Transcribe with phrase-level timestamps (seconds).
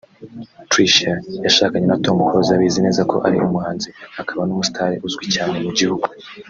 [0.71, 1.13] Tricia
[1.45, 3.89] yashakanye na Tom Close abizi neza ko ari umuhanzi
[4.21, 6.05] akaba n’umusitari uzwi cyane mu gihugu